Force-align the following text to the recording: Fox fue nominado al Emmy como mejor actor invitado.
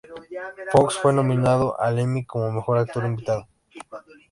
Fox 0.71 0.97
fue 0.97 1.13
nominado 1.13 1.79
al 1.79 1.99
Emmy 1.99 2.25
como 2.25 2.51
mejor 2.51 2.79
actor 2.79 3.05
invitado. 3.05 3.47